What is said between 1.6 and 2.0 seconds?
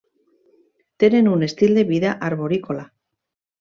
de